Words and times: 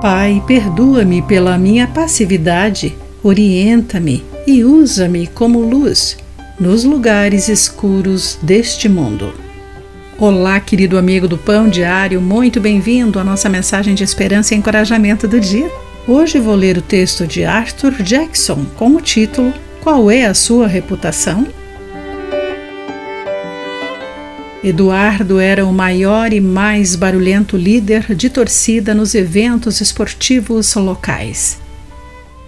Pai, 0.00 0.42
perdoa-me 0.46 1.22
pela 1.22 1.56
minha 1.56 1.86
passividade, 1.86 2.94
orienta-me 3.22 4.22
e 4.46 4.62
usa-me 4.62 5.26
como 5.26 5.60
luz 5.60 6.18
nos 6.60 6.84
lugares 6.84 7.48
escuros 7.48 8.38
deste 8.42 8.90
mundo. 8.90 9.32
Olá, 10.18 10.60
querido 10.60 10.98
amigo 10.98 11.26
do 11.26 11.38
Pão 11.38 11.66
Diário, 11.66 12.20
muito 12.20 12.60
bem-vindo 12.60 13.18
à 13.18 13.24
nossa 13.24 13.48
mensagem 13.48 13.94
de 13.94 14.04
esperança 14.04 14.54
e 14.54 14.58
encorajamento 14.58 15.26
do 15.26 15.40
dia. 15.40 15.70
Hoje 16.06 16.38
vou 16.38 16.54
ler 16.54 16.76
o 16.76 16.82
texto 16.82 17.26
de 17.26 17.44
Arthur 17.44 18.02
Jackson 18.02 18.66
com 18.76 18.90
o 18.90 19.00
título 19.00 19.52
Qual 19.82 20.10
é 20.10 20.26
a 20.26 20.34
sua 20.34 20.66
reputação? 20.66 21.46
Eduardo 24.64 25.38
era 25.38 25.66
o 25.66 25.72
maior 25.72 26.32
e 26.32 26.40
mais 26.40 26.96
barulhento 26.96 27.56
líder 27.56 28.14
de 28.14 28.30
torcida 28.30 28.94
nos 28.94 29.14
eventos 29.14 29.80
esportivos 29.80 30.74
locais. 30.74 31.58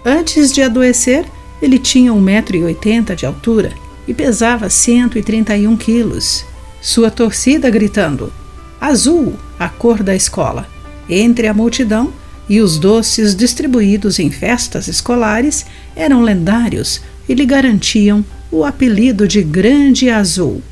Antes 0.03 0.51
de 0.51 0.61
adoecer, 0.61 1.25
ele 1.61 1.77
tinha 1.77 2.11
1,80m 2.11 3.15
de 3.15 3.25
altura 3.25 3.71
e 4.07 4.13
pesava 4.13 4.69
131 4.69 5.77
quilos. 5.77 6.43
Sua 6.81 7.11
torcida 7.11 7.69
gritando: 7.69 8.33
Azul, 8.81 9.35
a 9.59 9.69
cor 9.69 10.01
da 10.01 10.15
escola, 10.15 10.67
entre 11.07 11.47
a 11.47 11.53
multidão 11.53 12.11
e 12.49 12.59
os 12.59 12.79
doces 12.79 13.35
distribuídos 13.35 14.17
em 14.17 14.31
festas 14.31 14.87
escolares 14.87 15.65
eram 15.95 16.23
lendários 16.23 17.01
e 17.27 17.35
lhe 17.35 17.45
garantiam 17.45 18.25
o 18.51 18.65
apelido 18.65 19.27
de 19.27 19.43
Grande 19.43 20.09
Azul. 20.09 20.63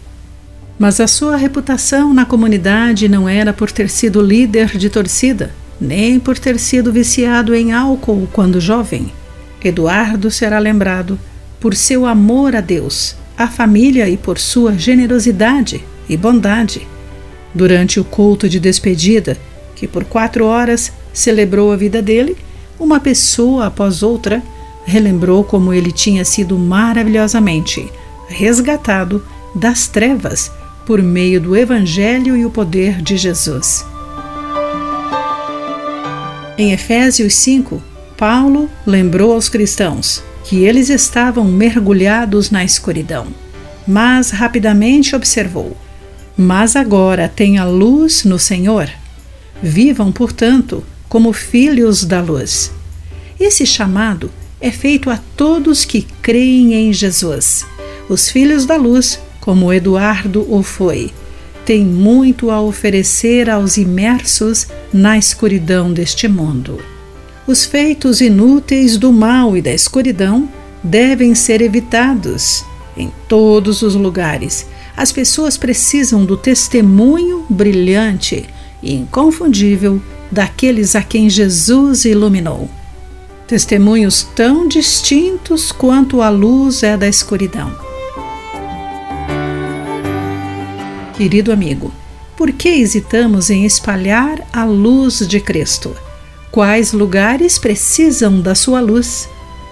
Mas 0.79 0.99
a 0.99 1.07
sua 1.07 1.35
reputação 1.35 2.13
na 2.13 2.25
comunidade 2.25 3.09
não 3.09 3.27
era 3.27 3.51
por 3.51 3.71
ter 3.71 3.89
sido 3.89 4.21
líder 4.21 4.77
de 4.77 4.89
torcida, 4.89 5.53
nem 5.81 6.19
por 6.19 6.37
ter 6.37 6.59
sido 6.59 6.91
viciado 6.91 7.55
em 7.55 7.73
álcool 7.73 8.27
quando 8.31 8.61
jovem. 8.61 9.11
Eduardo 9.63 10.31
será 10.31 10.59
lembrado 10.59 11.19
por 11.59 11.75
seu 11.75 12.05
amor 12.05 12.55
a 12.55 12.61
Deus, 12.61 13.15
à 13.37 13.47
família 13.47 14.07
e 14.07 14.15
por 14.15 14.37
sua 14.37 14.77
generosidade 14.77 15.83
e 16.07 16.15
bondade. 16.15 16.87
Durante 17.53 17.99
o 17.99 18.03
culto 18.03 18.47
de 18.47 18.59
despedida, 18.59 19.35
que 19.75 19.87
por 19.87 20.05
quatro 20.05 20.45
horas 20.45 20.91
celebrou 21.11 21.71
a 21.71 21.75
vida 21.75 22.01
dele, 22.01 22.37
uma 22.79 22.99
pessoa 22.99 23.65
após 23.65 24.03
outra 24.03 24.41
relembrou 24.85 25.43
como 25.43 25.73
ele 25.73 25.91
tinha 25.91 26.23
sido 26.23 26.57
maravilhosamente 26.57 27.91
resgatado 28.29 29.25
das 29.53 29.87
trevas 29.87 30.51
por 30.87 31.03
meio 31.03 31.41
do 31.41 31.53
Evangelho 31.53 32.37
e 32.37 32.45
o 32.45 32.49
poder 32.49 33.01
de 33.01 33.17
Jesus. 33.17 33.85
Em 36.57 36.71
Efésios 36.71 37.33
5, 37.33 37.83
Paulo 38.15 38.69
lembrou 38.85 39.33
aos 39.33 39.49
cristãos 39.49 40.23
que 40.45 40.63
eles 40.63 40.89
estavam 40.89 41.43
mergulhados 41.43 42.49
na 42.49 42.63
escuridão, 42.63 43.27
mas 43.85 44.31
rapidamente 44.31 45.13
observou: 45.13 45.75
Mas 46.37 46.77
agora 46.77 47.27
tem 47.27 47.57
a 47.57 47.65
luz 47.65 48.23
no 48.23 48.39
Senhor. 48.39 48.89
Vivam, 49.61 50.09
portanto, 50.09 50.85
como 51.09 51.33
filhos 51.33 52.05
da 52.05 52.21
luz. 52.21 52.71
Esse 53.37 53.65
chamado 53.65 54.31
é 54.61 54.71
feito 54.71 55.09
a 55.09 55.19
todos 55.35 55.83
que 55.83 56.07
creem 56.21 56.73
em 56.73 56.93
Jesus. 56.93 57.65
Os 58.07 58.29
filhos 58.29 58.65
da 58.65 58.77
luz 58.77 59.19
como 59.47 59.71
Eduardo 59.71 60.45
o 60.53 60.61
foi, 60.61 61.09
tem 61.65 61.85
muito 61.85 62.51
a 62.51 62.59
oferecer 62.59 63.49
aos 63.49 63.77
imersos 63.77 64.67
na 64.91 65.17
escuridão 65.17 65.93
deste 65.93 66.27
mundo. 66.27 66.81
Os 67.47 67.63
feitos 67.63 68.19
inúteis 68.19 68.97
do 68.97 69.13
mal 69.13 69.55
e 69.55 69.61
da 69.61 69.71
escuridão 69.71 70.49
devem 70.83 71.33
ser 71.33 71.61
evitados 71.61 72.65
em 72.97 73.09
todos 73.29 73.81
os 73.81 73.95
lugares. 73.95 74.67
As 74.97 75.13
pessoas 75.13 75.55
precisam 75.55 76.25
do 76.25 76.35
testemunho 76.35 77.45
brilhante 77.49 78.49
e 78.83 78.93
inconfundível 78.95 80.01
daqueles 80.29 80.93
a 80.93 81.01
quem 81.01 81.29
Jesus 81.29 82.03
iluminou. 82.03 82.69
Testemunhos 83.47 84.27
tão 84.35 84.67
distintos 84.67 85.71
quanto 85.71 86.21
a 86.21 86.27
luz 86.27 86.83
é 86.83 86.97
da 86.97 87.07
escuridão. 87.07 87.86
Querido 91.17 91.51
amigo, 91.51 91.91
por 92.37 92.51
que 92.51 92.69
hesitamos 92.69 93.49
em 93.49 93.65
espalhar 93.65 94.47
a 94.53 94.63
luz 94.65 95.27
de 95.27 95.39
Cristo? 95.39 95.97
Quais 96.51 96.93
lugares 96.93 97.57
precisam 97.57 98.39
da 98.39 98.53
sua 98.53 98.79
luz? 98.79 99.27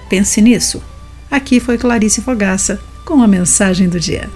Pense 0.10 0.42
nisso. 0.42 0.82
Aqui 1.30 1.60
foi 1.60 1.78
Clarice 1.78 2.20
Fogaça 2.24 2.82
com 3.06 3.22
a 3.22 3.28
mensagem 3.28 3.88
do 3.88 4.00
dia. 4.00 4.28